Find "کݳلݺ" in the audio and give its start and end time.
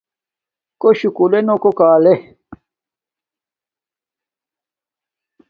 1.77-2.15